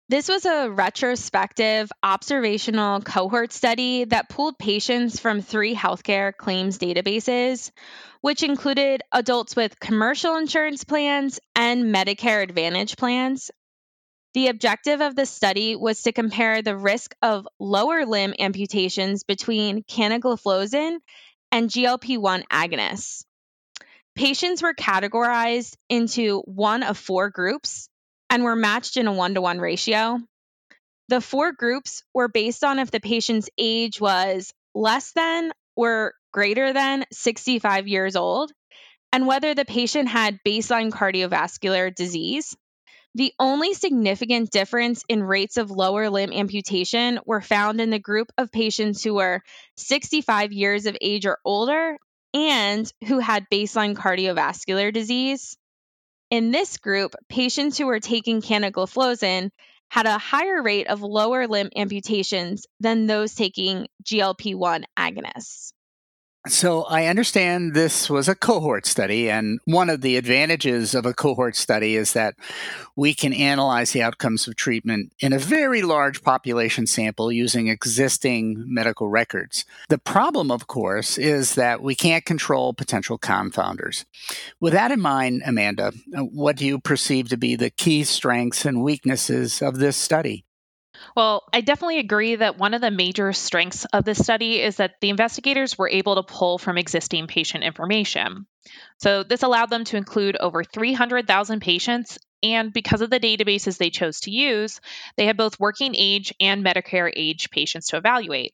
This 0.08 0.30
was 0.30 0.46
a 0.46 0.70
retrospective 0.70 1.92
observational 2.04 3.02
cohort 3.02 3.52
study 3.52 4.06
that 4.06 4.30
pooled 4.30 4.60
patients 4.60 5.20
from 5.20 5.42
three 5.42 5.74
healthcare 5.74 6.32
claims 6.32 6.78
databases, 6.78 7.72
which 8.22 8.44
included 8.44 9.02
adults 9.12 9.56
with 9.56 9.80
commercial 9.80 10.36
insurance 10.36 10.84
plans 10.84 11.40
and 11.56 11.86
Medicare 11.86 12.44
Advantage 12.44 12.98
plans. 12.98 13.50
The 14.36 14.50
objective 14.50 15.02
of 15.02 15.16
the 15.16 15.26
study 15.26 15.76
was 15.76 16.04
to 16.04 16.12
compare 16.12 16.62
the 16.62 16.78
risk 16.78 17.16
of 17.24 17.48
lower 17.60 18.06
limb 18.06 18.36
amputations 18.38 19.24
between 19.24 19.82
canagliflozin 19.82 21.00
and 21.52 21.68
GLP 21.68 22.20
1 22.20 22.44
agonists. 22.52 23.26
Patients 24.16 24.62
were 24.62 24.76
categorized 24.76 25.76
into 25.90 26.42
one 26.42 26.84
of 26.84 26.96
four 26.96 27.32
groups 27.32 27.90
and 28.30 28.44
were 28.44 28.56
matched 28.56 28.98
in 28.98 29.08
a 29.08 29.14
one 29.14 29.34
to 29.36 29.42
one 29.42 29.60
ratio. 29.60 30.20
The 31.08 31.22
four 31.22 31.52
groups 31.52 32.04
were 32.14 32.28
based 32.28 32.64
on 32.64 32.80
if 32.80 32.92
the 32.92 33.00
patient's 33.00 33.50
age 33.58 34.02
was 34.02 34.54
less 34.74 35.12
than 35.12 35.52
or 35.76 36.14
greater 36.32 36.74
than 36.74 37.06
65 37.12 37.88
years 37.88 38.16
old 38.16 38.52
and 39.14 39.28
whether 39.28 39.54
the 39.54 39.66
patient 39.66 40.10
had 40.10 40.40
baseline 40.46 40.92
cardiovascular 40.92 41.94
disease. 41.94 42.56
The 43.14 43.34
only 43.40 43.74
significant 43.74 44.52
difference 44.52 45.06
in 45.08 45.24
rates 45.24 45.56
of 45.56 45.72
lower 45.72 46.10
limb 46.10 46.34
amputation 46.34 47.20
were 47.26 47.40
found 47.40 47.80
in 47.80 47.90
the 47.90 48.00
group 48.00 48.30
of 48.38 48.52
patients 48.52 49.02
who 49.02 49.14
were 49.14 49.42
65 49.78 50.52
years 50.52 50.86
of 50.86 50.98
age 51.00 51.26
or 51.26 51.40
older 51.46 51.96
and 52.34 52.92
who 53.08 53.20
had 53.20 53.48
baseline 53.50 53.96
cardiovascular 53.96 54.92
disease. 54.92 55.58
In 56.32 56.52
this 56.52 56.78
group, 56.78 57.16
patients 57.30 57.78
who 57.78 57.86
were 57.86 58.00
taking 58.00 58.42
canagliflozin 58.42 59.52
had 59.90 60.06
a 60.08 60.18
higher 60.18 60.62
rate 60.62 60.88
of 60.88 61.02
lower 61.02 61.48
limb 61.48 61.70
amputations 61.76 62.66
than 62.80 63.06
those 63.06 63.36
taking 63.36 63.88
GLP 64.04 64.56
1 64.56 64.86
agonists. 64.98 65.72
So 66.48 66.84
I 66.84 67.08
understand 67.08 67.74
this 67.74 68.08
was 68.08 68.30
a 68.30 68.36
cohort 68.36 68.86
study, 68.86 69.32
and 69.32 69.60
one 69.66 69.90
of 69.90 70.02
the 70.02 70.16
advantages 70.16 70.94
of 70.94 71.04
a 71.04 71.14
cohort 71.14 71.56
study 71.56 71.96
is 71.96 72.14
that 72.14 72.36
we 72.96 73.16
can 73.16 73.34
analyze 73.34 73.92
the 73.92 74.04
outcomes 74.04 74.48
of 74.48 74.56
treatment 74.56 75.12
in 75.20 75.34
a 75.34 75.40
very 75.40 75.82
large 75.82 76.22
population 76.22 76.86
sample 76.86 77.32
using 77.32 77.68
existing 77.68 78.64
medical 78.68 79.10
records. 79.10 79.66
The 79.90 79.98
problem, 79.98 80.52
of 80.52 80.68
course, 80.68 81.18
is 81.18 81.56
that 81.56 81.82
we 81.82 81.96
can't 81.96 82.26
control 82.26 82.74
potential 82.74 83.18
confounders. 83.18 84.06
With 84.60 84.74
that 84.74 84.92
in 84.92 85.02
mind, 85.02 85.42
Amanda, 85.48 85.94
what 86.14 86.58
do 86.58 86.66
you 86.66 86.80
perceive 86.80 87.28
to 87.30 87.38
be 87.38 87.56
the 87.56 87.72
key 87.72 88.04
strengths 88.04 88.66
and 88.66 88.84
weaknesses 88.84 89.64
of 89.64 89.80
this 89.80 89.98
study? 89.98 90.45
Well, 91.16 91.44
I 91.52 91.62
definitely 91.62 92.00
agree 92.00 92.36
that 92.36 92.58
one 92.58 92.74
of 92.74 92.82
the 92.82 92.92
major 92.92 93.34
strengths 93.34 93.86
of 93.86 94.06
this 94.06 94.20
study 94.20 94.62
is 94.62 94.78
that 94.78 94.96
the 95.02 95.10
investigators 95.10 95.78
were 95.78 95.90
able 95.90 96.16
to 96.16 96.24
pull 96.24 96.58
from 96.58 96.78
existing 96.78 97.28
patient 97.28 97.64
information. 97.64 98.48
So, 99.00 99.24
this 99.24 99.44
allowed 99.44 99.70
them 99.70 99.84
to 99.86 99.98
include 99.98 100.38
over 100.38 100.64
300,000 100.64 101.60
patients 101.60 102.18
And 102.44 102.72
because 102.72 103.02
of 103.02 103.10
the 103.10 103.20
databases 103.20 103.78
they 103.78 103.90
chose 103.90 104.20
to 104.22 104.32
use, 104.32 104.80
they 105.18 105.26
had 105.26 105.38
both 105.38 105.60
working 105.60 105.96
age 105.98 106.34
and 106.40 106.64
Medicare 106.64 107.12
age 107.16 107.50
patients 107.50 107.88
to 107.88 107.98
evaluate. 107.98 108.54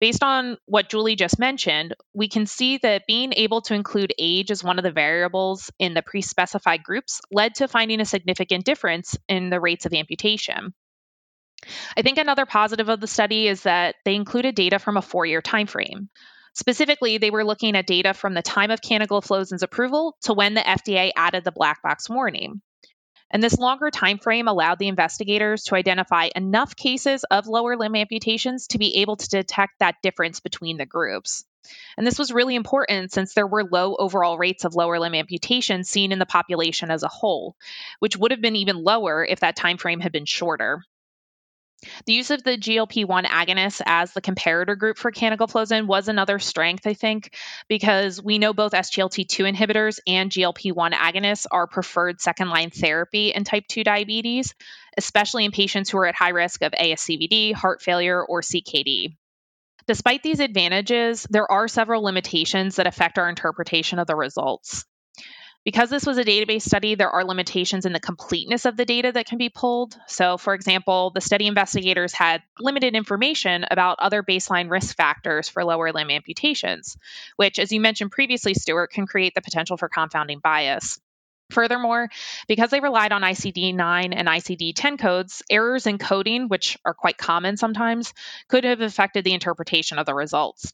Based 0.00 0.22
on 0.22 0.58
what 0.66 0.88
Julie 0.90 1.16
just 1.16 1.38
mentioned, 1.38 1.94
we 2.14 2.28
can 2.28 2.46
see 2.46 2.78
that 2.78 3.06
being 3.06 3.32
able 3.34 3.62
to 3.62 3.74
include 3.74 4.14
age 4.18 4.50
as 4.50 4.64
one 4.64 4.78
of 4.78 4.84
the 4.84 4.90
variables 4.92 5.70
in 5.78 5.94
the 5.94 6.02
pre 6.02 6.22
specified 6.22 6.82
groups 6.82 7.20
led 7.32 7.54
to 7.56 7.68
finding 7.68 8.00
a 8.00 8.04
significant 8.06 8.64
difference 8.64 9.16
in 9.28 9.50
the 9.50 9.60
rates 9.60 9.86
of 9.86 9.94
amputation. 9.94 10.74
I 11.96 12.02
think 12.02 12.18
another 12.18 12.46
positive 12.46 12.88
of 12.88 13.00
the 13.00 13.06
study 13.06 13.48
is 13.48 13.62
that 13.62 13.96
they 14.04 14.14
included 14.14 14.54
data 14.54 14.78
from 14.78 14.96
a 14.96 15.02
four 15.02 15.26
year 15.26 15.42
time 15.42 15.66
frame. 15.66 16.08
Specifically, 16.54 17.18
they 17.18 17.30
were 17.30 17.44
looking 17.44 17.76
at 17.76 17.86
data 17.86 18.14
from 18.14 18.32
the 18.32 18.42
time 18.42 18.70
of 18.70 18.80
canagliflozin's 18.80 19.62
approval 19.62 20.16
to 20.22 20.32
when 20.32 20.54
the 20.54 20.62
FDA 20.62 21.10
added 21.14 21.44
the 21.44 21.52
black 21.52 21.82
box 21.82 22.08
warning. 22.08 22.62
And 23.30 23.42
this 23.42 23.58
longer 23.58 23.90
time 23.90 24.18
frame 24.18 24.48
allowed 24.48 24.78
the 24.78 24.88
investigators 24.88 25.64
to 25.64 25.74
identify 25.74 26.28
enough 26.34 26.76
cases 26.76 27.24
of 27.24 27.48
lower 27.48 27.76
limb 27.76 27.96
amputations 27.96 28.68
to 28.68 28.78
be 28.78 28.98
able 28.98 29.16
to 29.16 29.28
detect 29.28 29.80
that 29.80 29.96
difference 30.02 30.40
between 30.40 30.76
the 30.76 30.86
groups. 30.86 31.44
And 31.98 32.06
this 32.06 32.18
was 32.18 32.32
really 32.32 32.54
important 32.54 33.12
since 33.12 33.34
there 33.34 33.46
were 33.46 33.64
low 33.64 33.96
overall 33.96 34.38
rates 34.38 34.64
of 34.64 34.76
lower 34.76 35.00
limb 35.00 35.14
amputation 35.14 35.82
seen 35.82 36.12
in 36.12 36.20
the 36.20 36.26
population 36.26 36.90
as 36.90 37.02
a 37.02 37.08
whole, 37.08 37.56
which 37.98 38.16
would 38.16 38.30
have 38.30 38.40
been 38.40 38.56
even 38.56 38.82
lower 38.82 39.24
if 39.24 39.40
that 39.40 39.56
time 39.56 39.76
frame 39.76 40.00
had 40.00 40.12
been 40.12 40.24
shorter. 40.24 40.82
The 42.06 42.14
use 42.14 42.30
of 42.30 42.42
the 42.42 42.56
GLP-1 42.56 43.26
agonist 43.26 43.82
as 43.84 44.12
the 44.12 44.22
comparator 44.22 44.78
group 44.78 44.96
for 44.96 45.12
canagliflozin 45.12 45.86
was 45.86 46.08
another 46.08 46.38
strength, 46.38 46.86
I 46.86 46.94
think, 46.94 47.34
because 47.68 48.22
we 48.22 48.38
know 48.38 48.52
both 48.52 48.72
SGLT2 48.72 49.54
inhibitors 49.54 49.98
and 50.06 50.30
GLP-1 50.30 50.92
agonists 50.92 51.46
are 51.50 51.66
preferred 51.66 52.20
second-line 52.20 52.70
therapy 52.70 53.28
in 53.28 53.44
type 53.44 53.66
2 53.68 53.84
diabetes, 53.84 54.54
especially 54.96 55.44
in 55.44 55.50
patients 55.50 55.90
who 55.90 55.98
are 55.98 56.06
at 56.06 56.14
high 56.14 56.30
risk 56.30 56.62
of 56.62 56.72
ASCVD, 56.72 57.52
heart 57.52 57.82
failure, 57.82 58.24
or 58.24 58.40
CKD. 58.40 59.16
Despite 59.86 60.22
these 60.22 60.40
advantages, 60.40 61.26
there 61.30 61.50
are 61.50 61.68
several 61.68 62.02
limitations 62.02 62.76
that 62.76 62.88
affect 62.88 63.18
our 63.18 63.28
interpretation 63.28 63.98
of 63.98 64.06
the 64.06 64.16
results. 64.16 64.84
Because 65.66 65.90
this 65.90 66.06
was 66.06 66.16
a 66.16 66.24
database 66.24 66.62
study, 66.62 66.94
there 66.94 67.10
are 67.10 67.24
limitations 67.24 67.86
in 67.86 67.92
the 67.92 67.98
completeness 67.98 68.66
of 68.66 68.76
the 68.76 68.84
data 68.84 69.10
that 69.10 69.26
can 69.26 69.36
be 69.36 69.48
pulled. 69.48 69.98
So, 70.06 70.38
for 70.38 70.54
example, 70.54 71.10
the 71.10 71.20
study 71.20 71.48
investigators 71.48 72.12
had 72.12 72.44
limited 72.60 72.94
information 72.94 73.64
about 73.68 73.98
other 73.98 74.22
baseline 74.22 74.70
risk 74.70 74.96
factors 74.96 75.48
for 75.48 75.64
lower 75.64 75.90
limb 75.92 76.08
amputations, 76.08 76.96
which, 77.34 77.58
as 77.58 77.72
you 77.72 77.80
mentioned 77.80 78.12
previously, 78.12 78.54
Stuart, 78.54 78.92
can 78.92 79.08
create 79.08 79.34
the 79.34 79.42
potential 79.42 79.76
for 79.76 79.88
confounding 79.88 80.38
bias. 80.38 81.00
Furthermore, 81.50 82.10
because 82.46 82.70
they 82.70 82.78
relied 82.78 83.10
on 83.10 83.22
ICD 83.22 83.74
9 83.74 84.12
and 84.12 84.28
ICD 84.28 84.72
10 84.76 84.98
codes, 84.98 85.42
errors 85.50 85.88
in 85.88 85.98
coding, 85.98 86.46
which 86.46 86.78
are 86.84 86.94
quite 86.94 87.18
common 87.18 87.56
sometimes, 87.56 88.14
could 88.46 88.62
have 88.62 88.82
affected 88.82 89.24
the 89.24 89.34
interpretation 89.34 89.98
of 89.98 90.06
the 90.06 90.14
results. 90.14 90.72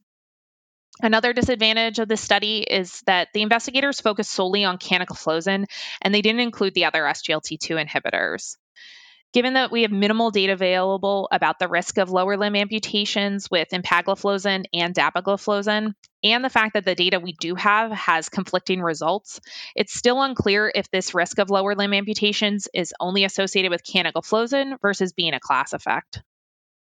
Another 1.01 1.33
disadvantage 1.33 1.99
of 1.99 2.09
this 2.09 2.21
study 2.21 2.59
is 2.59 3.03
that 3.07 3.29
the 3.33 3.43
investigators 3.43 4.01
focused 4.01 4.31
solely 4.31 4.65
on 4.65 4.79
canagliflozin 4.79 5.65
and 6.03 6.15
they 6.15 6.23
didn't 6.23 6.41
include 6.41 6.75
the 6.75 6.85
other 6.85 7.03
SGLT2 7.03 7.87
inhibitors. 7.87 8.57
Given 9.33 9.55
that 9.55 9.73
we 9.73 9.83
have 9.83 9.91
minimal 9.91 10.31
data 10.31 10.53
available 10.53 11.27
about 11.33 11.59
the 11.59 11.67
risk 11.67 11.97
of 11.97 12.11
lower 12.11 12.37
limb 12.37 12.55
amputations 12.55 13.51
with 13.51 13.71
empagliflozin 13.71 14.67
and 14.75 14.95
dapagliflozin, 14.95 15.95
and 16.23 16.45
the 16.45 16.51
fact 16.51 16.75
that 16.75 16.85
the 16.85 16.95
data 16.95 17.19
we 17.19 17.33
do 17.33 17.55
have 17.55 17.91
has 17.93 18.29
conflicting 18.29 18.83
results, 18.83 19.41
it's 19.75 19.95
still 19.95 20.21
unclear 20.21 20.71
if 20.75 20.91
this 20.91 21.15
risk 21.15 21.39
of 21.39 21.49
lower 21.49 21.75
limb 21.75 21.95
amputations 21.95 22.69
is 22.75 22.93
only 23.01 23.25
associated 23.25 23.71
with 23.71 23.83
canagliflozin 23.83 24.79
versus 24.83 25.15
being 25.15 25.33
a 25.33 25.41
class 25.41 25.73
effect. 25.73 26.23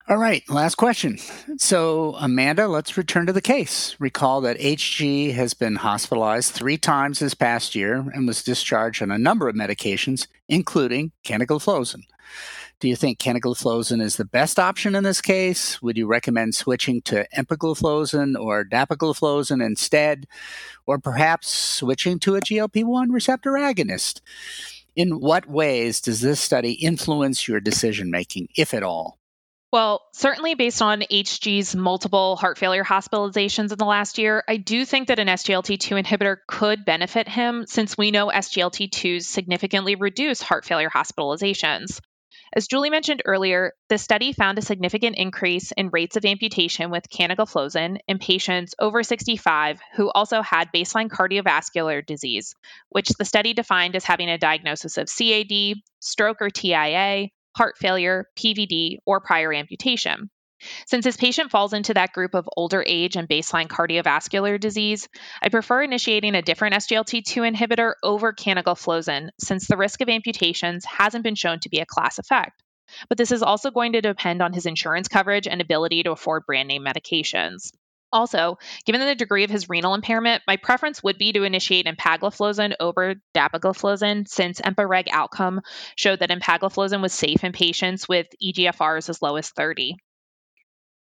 All 0.09 0.17
right, 0.17 0.43
last 0.49 0.75
question. 0.75 1.17
So, 1.55 2.15
Amanda, 2.19 2.67
let's 2.67 2.97
return 2.97 3.25
to 3.25 3.31
the 3.31 3.39
case. 3.39 3.95
Recall 3.99 4.41
that 4.41 4.59
HG 4.59 5.33
has 5.33 5.53
been 5.53 5.77
hospitalized 5.77 6.51
three 6.51 6.77
times 6.77 7.19
this 7.19 7.33
past 7.33 7.73
year 7.73 8.03
and 8.13 8.27
was 8.27 8.43
discharged 8.43 9.01
on 9.01 9.11
a 9.11 9.17
number 9.17 9.47
of 9.47 9.55
medications, 9.55 10.27
including 10.49 11.13
canagliflozin. 11.23 12.01
Do 12.81 12.89
you 12.89 12.97
think 12.97 13.17
canagliflozin 13.17 14.01
is 14.01 14.17
the 14.17 14.25
best 14.25 14.59
option 14.59 14.93
in 14.93 15.05
this 15.05 15.21
case? 15.21 15.81
Would 15.81 15.95
you 15.95 16.05
recommend 16.05 16.53
switching 16.53 17.01
to 17.03 17.25
empagliflozin 17.33 18.37
or 18.37 18.65
dapagliflozin 18.65 19.65
instead? 19.65 20.27
Or 20.85 20.99
perhaps 20.99 21.47
switching 21.47 22.19
to 22.19 22.35
a 22.35 22.41
GLP 22.41 22.83
1 22.83 23.09
receptor 23.09 23.51
agonist? 23.51 24.19
In 24.97 25.21
what 25.21 25.47
ways 25.47 26.01
does 26.01 26.19
this 26.19 26.41
study 26.41 26.73
influence 26.73 27.47
your 27.47 27.61
decision 27.61 28.11
making, 28.11 28.49
if 28.57 28.73
at 28.73 28.83
all? 28.83 29.17
Well, 29.73 30.03
certainly 30.11 30.53
based 30.53 30.83
on 30.83 31.01
HG's 31.01 31.75
multiple 31.75 32.35
heart 32.35 32.59
failure 32.59 32.83
hospitalizations 32.83 33.71
in 33.71 33.79
the 33.79 33.85
last 33.85 34.19
year, 34.19 34.43
I 34.47 34.57
do 34.57 34.85
think 34.85 35.07
that 35.07 35.17
an 35.17 35.27
SGLT2 35.27 36.05
inhibitor 36.05 36.37
could 36.45 36.85
benefit 36.85 37.27
him 37.27 37.65
since 37.65 37.97
we 37.97 38.11
know 38.11 38.27
SGLT2s 38.27 39.23
significantly 39.23 39.95
reduce 39.95 40.43
heart 40.43 40.63
failure 40.63 40.91
hospitalizations. 40.91 41.99
As 42.55 42.67
Julie 42.67 42.91
mentioned 42.91 43.23
earlier, 43.25 43.73
the 43.89 43.97
study 43.97 44.31
found 44.31 44.59
a 44.59 44.61
significant 44.61 45.15
increase 45.17 45.71
in 45.71 45.89
rates 45.89 46.17
of 46.17 46.23
amputation 46.25 46.91
with 46.91 47.09
canagliflozin 47.09 47.97
in 48.07 48.19
patients 48.19 48.75
over 48.77 49.01
65 49.01 49.81
who 49.95 50.11
also 50.11 50.43
had 50.43 50.71
baseline 50.71 51.09
cardiovascular 51.09 52.05
disease, 52.05 52.53
which 52.89 53.09
the 53.09 53.25
study 53.25 53.55
defined 53.55 53.95
as 53.95 54.03
having 54.03 54.29
a 54.29 54.37
diagnosis 54.37 54.99
of 54.99 55.09
CAD, 55.09 55.81
stroke 55.99 56.43
or 56.43 56.51
TIA, 56.51 57.29
heart 57.55 57.77
failure, 57.77 58.27
PVD, 58.37 58.97
or 59.05 59.19
prior 59.19 59.53
amputation. 59.53 60.29
Since 60.87 61.03
this 61.03 61.17
patient 61.17 61.51
falls 61.51 61.73
into 61.73 61.93
that 61.93 62.13
group 62.13 62.35
of 62.35 62.49
older 62.55 62.83
age 62.85 63.15
and 63.15 63.27
baseline 63.27 63.67
cardiovascular 63.67 64.59
disease, 64.59 65.09
I 65.41 65.49
prefer 65.49 65.83
initiating 65.83 66.35
a 66.35 66.41
different 66.41 66.75
SGLT2 66.75 67.53
inhibitor 67.53 67.93
over 68.01 68.31
canagliflozin 68.33 69.29
since 69.39 69.67
the 69.67 69.77
risk 69.77 70.01
of 70.01 70.09
amputations 70.09 70.85
hasn't 70.85 71.23
been 71.23 71.35
shown 71.35 71.59
to 71.61 71.69
be 71.69 71.79
a 71.79 71.85
class 71.85 72.17
effect. 72.17 72.63
But 73.09 73.17
this 73.17 73.31
is 73.31 73.43
also 73.43 73.71
going 73.71 73.93
to 73.93 74.01
depend 74.01 74.41
on 74.41 74.53
his 74.53 74.65
insurance 74.65 75.07
coverage 75.07 75.47
and 75.47 75.61
ability 75.61 76.03
to 76.03 76.11
afford 76.11 76.45
brand 76.45 76.67
name 76.67 76.85
medications. 76.85 77.71
Also, 78.13 78.59
given 78.85 79.01
the 79.01 79.15
degree 79.15 79.43
of 79.43 79.49
his 79.49 79.67
renal 79.69 79.95
impairment, 79.95 80.43
my 80.47 80.55
preference 80.55 81.01
would 81.01 81.17
be 81.17 81.33
to 81.33 81.43
initiate 81.43 81.87
empagliflozin 81.87 82.75
over 82.79 83.15
dapagliflozin 83.35 84.27
since 84.27 84.61
EMPA-REG 84.61 85.07
outcome 85.11 85.61
showed 85.95 86.19
that 86.19 86.29
empagliflozin 86.29 87.01
was 87.01 87.11
safe 87.11 87.43
in 87.43 87.51
patients 87.51 88.07
with 88.07 88.27
EGFRs 88.41 89.09
as 89.09 89.21
low 89.23 89.35
as 89.35 89.49
30. 89.49 89.97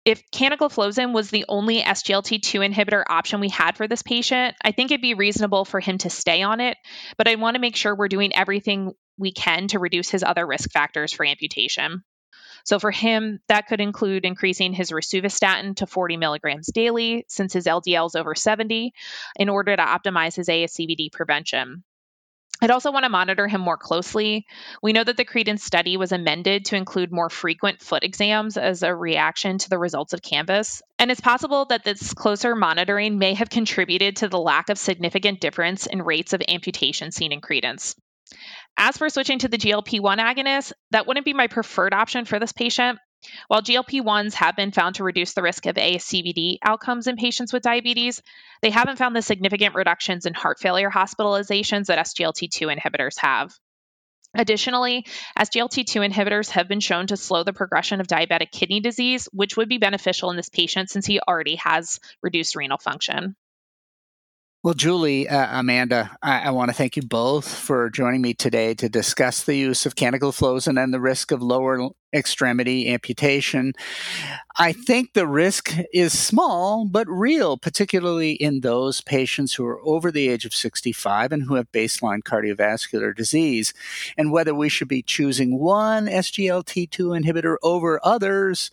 If 0.04 0.22
canagliflozin 0.32 1.14
was 1.14 1.30
the 1.30 1.46
only 1.48 1.82
SGLT2 1.82 2.74
inhibitor 2.74 3.04
option 3.08 3.40
we 3.40 3.50
had 3.50 3.78
for 3.78 3.88
this 3.88 4.04
patient, 4.04 4.56
I 4.62 4.72
think 4.72 4.92
it'd 4.92 5.02
be 5.02 5.14
reasonable 5.14 5.64
for 5.64 5.80
him 5.80 5.98
to 6.00 6.10
stay 6.10 6.44
on 6.44 6.60
it, 6.60 6.78
but 7.18 7.30
I 7.30 7.36
want 7.36 7.56
to 7.56 7.62
make 7.62 7.78
sure 7.78 7.96
we're 7.96 8.10
doing 8.10 8.36
everything 8.36 8.92
we 9.18 9.32
can 9.32 9.68
to 9.70 9.80
reduce 9.80 10.10
his 10.10 10.24
other 10.24 10.46
risk 10.46 10.72
factors 10.72 11.14
for 11.14 11.26
amputation. 11.26 12.04
So 12.68 12.80
for 12.80 12.92
him, 12.92 13.40
that 13.48 13.68
could 13.68 13.80
include 13.80 14.26
increasing 14.26 14.74
his 14.74 14.92
rosuvastatin 14.92 15.78
to 15.78 15.88
40 15.88 16.18
milligrams 16.18 16.68
daily 16.68 17.24
since 17.30 17.54
his 17.54 17.66
LDL 17.66 18.08
is 18.08 18.16
over 18.16 18.36
70 18.36 18.92
in 19.40 19.48
order 19.48 19.74
to 19.74 19.82
optimize 19.82 20.36
his 20.36 20.50
ASCVD 20.50 21.14
prevention. 21.14 21.86
I'd 22.62 22.72
also 22.72 22.92
want 22.92 23.06
to 23.06 23.10
monitor 23.10 23.48
him 23.48 23.62
more 23.62 23.78
closely. 23.78 24.46
We 24.84 24.92
know 24.92 25.06
that 25.06 25.16
the 25.16 25.24
Credence 25.24 25.64
study 25.64 25.96
was 25.96 26.12
amended 26.12 26.66
to 26.66 26.76
include 26.76 27.10
more 27.10 27.30
frequent 27.30 27.82
foot 27.82 28.04
exams 28.04 28.58
as 28.58 28.84
a 28.84 28.94
reaction 28.94 29.60
to 29.60 29.70
the 29.70 29.80
results 29.80 30.12
of 30.12 30.22
Canvas. 30.22 30.82
And 31.00 31.10
it's 31.10 31.22
possible 31.22 31.68
that 31.70 31.86
this 31.86 32.14
closer 32.14 32.54
monitoring 32.54 33.18
may 33.18 33.36
have 33.36 33.50
contributed 33.50 34.18
to 34.18 34.28
the 34.28 34.40
lack 34.40 34.68
of 34.68 34.78
significant 34.78 35.40
difference 35.40 35.86
in 35.86 36.02
rates 36.02 36.34
of 36.34 36.42
amputation 36.50 37.14
seen 37.14 37.32
in 37.32 37.40
Credence. 37.40 37.96
As 38.78 38.98
for 38.98 39.10
switching 39.10 39.40
to 39.40 39.48
the 39.48 39.58
GLP 39.58 40.00
1 40.00 40.20
agonist, 40.20 40.72
that 40.92 41.08
wouldn't 41.08 41.26
be 41.26 41.34
my 41.34 41.48
preferred 41.48 41.94
option 41.94 42.26
for 42.26 42.40
this 42.40 42.52
patient. 42.52 43.00
While 43.48 43.64
GLP 43.64 44.04
1s 44.04 44.36
have 44.36 44.56
been 44.56 44.72
found 44.72 44.96
to 44.96 45.04
reduce 45.04 45.34
the 45.34 45.42
risk 45.42 45.66
of 45.66 45.76
ASCVD 45.76 46.60
outcomes 46.62 47.08
in 47.08 47.16
patients 47.16 47.52
with 47.52 47.64
diabetes, 47.64 48.22
they 48.62 48.70
haven't 48.70 48.98
found 48.98 49.16
the 49.16 49.24
significant 49.24 49.74
reductions 49.74 50.28
in 50.28 50.36
heart 50.36 50.60
failure 50.60 50.92
hospitalizations 50.92 51.88
that 51.88 51.98
SGLT2 51.98 52.78
inhibitors 52.78 53.18
have. 53.18 53.52
Additionally, 54.36 55.08
SGLT2 55.40 56.12
inhibitors 56.12 56.52
have 56.52 56.68
been 56.68 56.80
shown 56.80 57.08
to 57.08 57.18
slow 57.18 57.44
the 57.44 57.54
progression 57.54 58.00
of 58.00 58.08
diabetic 58.08 58.52
kidney 58.52 58.80
disease, 58.80 59.28
which 59.34 59.58
would 59.58 59.70
be 59.70 59.80
beneficial 59.80 60.30
in 60.30 60.38
this 60.38 60.50
patient 60.50 60.92
since 60.92 61.08
he 61.08 61.20
already 61.20 61.56
has 61.56 62.00
reduced 62.22 62.56
renal 62.56 62.78
function. 62.78 63.36
Well, 64.68 64.74
Julie, 64.74 65.30
uh, 65.30 65.62
Amanda, 65.62 66.18
I, 66.22 66.40
I 66.42 66.50
want 66.50 66.68
to 66.68 66.76
thank 66.76 66.98
you 66.98 67.02
both 67.02 67.48
for 67.48 67.90
joining 67.90 68.22
me 68.22 68.34
today 68.34 68.74
to 68.74 68.90
discuss 68.90 69.46
the 69.46 69.56
use 69.56 69.86
of 69.86 69.96
canagliflozin 69.96 70.78
and 70.78 70.94
the 70.94 71.00
risk 71.00 71.32
of 71.32 71.42
lower 71.42 71.88
extremity 72.14 72.90
amputation. 72.90 73.72
I 74.60 74.74
think 74.74 75.14
the 75.14 75.26
risk 75.26 75.74
is 75.94 76.12
small 76.20 76.86
but 76.86 77.08
real, 77.08 77.56
particularly 77.56 78.34
in 78.34 78.60
those 78.60 79.00
patients 79.00 79.54
who 79.54 79.66
are 79.66 79.80
over 79.86 80.12
the 80.12 80.28
age 80.28 80.44
of 80.44 80.54
65 80.54 81.32
and 81.32 81.44
who 81.44 81.56
have 81.56 81.72
baseline 81.72 82.20
cardiovascular 82.22 83.16
disease. 83.16 83.74
And 84.18 84.34
whether 84.34 84.54
we 84.54 84.68
should 84.68 84.90
be 84.90 85.02
choosing 85.02 85.60
one 85.60 86.08
SGLT2 86.08 87.24
inhibitor 87.24 87.56
over 87.64 88.02
others, 88.04 88.70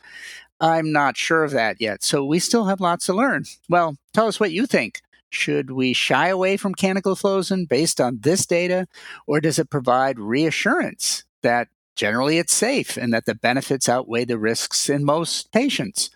I'm 0.60 0.90
not 0.90 1.16
sure 1.16 1.44
of 1.44 1.52
that 1.52 1.80
yet. 1.80 2.02
So 2.02 2.24
we 2.24 2.40
still 2.40 2.64
have 2.64 2.80
lots 2.80 3.06
to 3.06 3.14
learn. 3.14 3.44
Well, 3.68 3.96
tell 4.12 4.26
us 4.26 4.40
what 4.40 4.50
you 4.50 4.66
think. 4.66 5.00
Should 5.34 5.72
we 5.72 5.92
shy 5.92 6.28
away 6.28 6.56
from 6.56 6.74
canagliflozin 6.74 7.68
based 7.68 8.00
on 8.00 8.20
this 8.20 8.46
data, 8.46 8.86
or 9.26 9.40
does 9.40 9.58
it 9.58 9.68
provide 9.68 10.18
reassurance 10.18 11.24
that 11.42 11.68
generally 11.96 12.38
it's 12.38 12.54
safe 12.54 12.96
and 12.96 13.12
that 13.12 13.26
the 13.26 13.34
benefits 13.34 13.88
outweigh 13.88 14.24
the 14.24 14.38
risks 14.38 14.88
in 14.88 15.04
most 15.04 15.50
patients? 15.52 16.10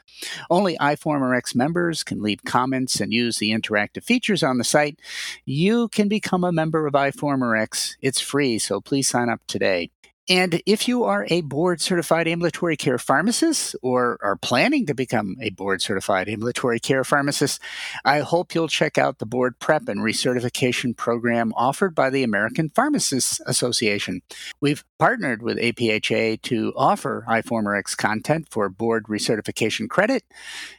Only 0.51 0.77
iForumRx 0.79 1.55
members 1.55 2.03
can 2.03 2.23
leave 2.23 2.45
comments 2.45 3.01
and 3.01 3.13
use 3.13 3.39
the 3.39 3.51
interactive 3.51 4.05
features 4.05 4.43
on 4.43 4.59
the 4.59 4.65
site. 4.65 4.99
You 5.45 5.89
can 5.89 6.09
become 6.09 6.45
a 6.45 6.53
member 6.53 6.87
of 6.87 6.95
iForumRx. 6.95 7.97
It's 8.01 8.21
free, 8.21 8.59
so 8.59 8.81
please 8.81 9.09
sign 9.09 9.29
up 9.29 9.41
today. 9.47 9.91
And 10.29 10.61
if 10.67 10.87
you 10.87 11.05
are 11.05 11.27
a 11.31 11.41
board 11.41 11.81
certified 11.81 12.29
ambulatory 12.29 12.77
care 12.77 12.99
pharmacist 12.99 13.75
or 13.83 14.19
are 14.23 14.37
planning 14.37 14.85
to 14.87 14.95
become 14.95 15.37
a 15.41 15.51
board 15.51 15.81
certified 15.81 16.29
ambulatory 16.29 16.79
care 16.81 17.03
pharmacist, 17.03 17.63
I 18.05 18.21
hope 18.21 18.55
you'll 18.55 18.69
check 18.69 18.99
out 18.99 19.19
the 19.19 19.27
board 19.27 19.59
prep 19.59 19.89
and 19.89 20.01
recertification 20.01 20.95
program 20.95 21.55
offered 21.57 21.95
by 21.95 22.11
the 22.11 22.23
American 22.23 22.69
Pharmacists 22.69 23.41
Association. 23.47 24.21
We've 24.61 24.85
partnered 24.99 25.43
with 25.43 25.57
APHA 25.57 26.43
to 26.43 26.75
offer 26.77 27.25
iForumRx 27.27 27.97
content 27.97 28.49
for 28.51 28.69
board 28.69 29.05
recertification 29.05 29.89
credit. 29.89 30.25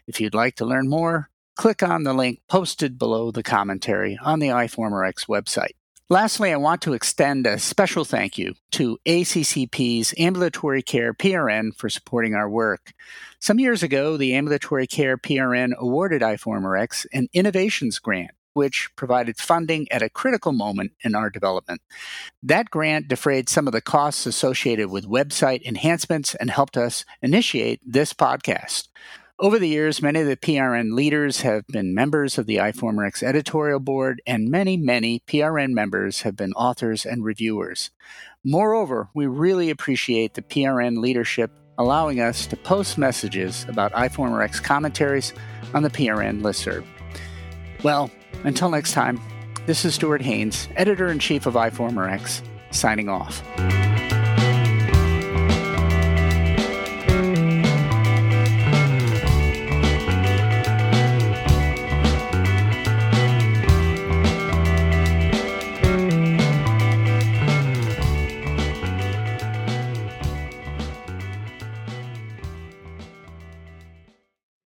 If 0.06 0.22
you'd 0.22 0.36
like 0.36 0.56
to 0.58 0.66
learn 0.66 0.90
more, 0.90 1.32
click 1.56 1.82
on 1.82 2.04
the 2.04 2.14
link 2.14 2.40
posted 2.48 3.00
below 3.00 3.32
the 3.32 3.44
commentary 3.44 4.20
on 4.24 4.40
the 4.40 4.50
iForumRx 4.50 5.28
website. 5.28 5.79
Lastly, 6.12 6.52
I 6.52 6.58
want 6.58 6.82
to 6.82 6.94
extend 6.94 7.46
a 7.46 7.60
special 7.60 8.04
thank 8.04 8.40
you 8.40 8.56
to 8.72 8.98
ACCP's 9.06 10.12
Ambulatory 10.18 10.82
Care 10.82 11.14
PRN 11.14 11.76
for 11.78 11.88
supporting 11.88 12.34
our 12.34 12.50
work. 12.50 12.94
Some 13.40 13.60
years 13.60 13.84
ago, 13.84 14.18
the 14.18 14.34
Ambulatory 14.34 14.88
Care 14.88 15.20
PRN 15.20 15.76
awarded 15.78 16.24
iForumRx 16.24 17.06
an 17.14 17.28
Innovations 17.32 18.00
Grant, 18.00 18.32
which 18.54 18.90
provided 18.96 19.38
funding 19.38 19.88
at 19.92 20.02
a 20.02 20.10
critical 20.10 20.52
moment 20.52 20.94
in 21.04 21.14
our 21.14 21.30
development. 21.30 21.80
That 22.42 22.72
grant 22.72 23.08
defrayed 23.08 23.48
some 23.48 23.68
of 23.68 23.74
the 23.74 23.80
costs 23.80 24.26
associated 24.26 24.90
with 24.90 25.08
website 25.08 25.62
enhancements 25.62 26.34
and 26.34 26.50
helped 26.50 26.76
us 26.76 27.06
initiate 27.22 27.82
this 27.86 28.14
podcast. 28.14 28.88
Over 29.42 29.58
the 29.58 29.70
years, 29.70 30.02
many 30.02 30.20
of 30.20 30.28
the 30.28 30.36
PRN 30.36 30.96
leaders 30.96 31.42
have 31.42 31.66
been 31.68 31.94
members 31.94 32.38
of 32.38 32.46
the 32.46 32.58
iForumRx 32.58 33.24
editorial 33.24 33.80
board, 33.80 34.22
and 34.28 34.50
many, 34.50 34.76
many 34.76 35.24
PRN 35.28 35.72
members 35.72 36.24
have 36.24 36.36
been 36.36 36.52
authors 36.54 37.06
and 37.06 37.24
reviewers. 37.24 37.90
Moreover, 38.44 39.08
we 39.16 39.28
really 39.28 39.70
appreciate 39.70 40.34
the 40.34 40.42
PRN 40.42 40.98
leadership 40.98 41.52
allowing 41.78 42.20
us 42.20 42.48
to 42.48 42.58
post 42.58 42.98
messages 42.98 43.66
about 43.70 43.94
iForumRx 43.94 44.62
commentaries 44.62 45.32
on 45.74 45.84
the 45.84 45.90
PRN 45.90 46.42
listserv. 46.42 46.86
Well, 47.82 48.12
until 48.44 48.70
next 48.70 48.92
time, 48.92 49.22
this 49.66 49.86
is 49.86 49.96
Stuart 49.96 50.22
Haines, 50.22 50.68
editor 50.76 51.08
in 51.08 51.18
chief 51.18 51.46
of 51.46 51.54
iForumRx, 51.54 52.42
signing 52.72 53.08
off. 53.08 53.42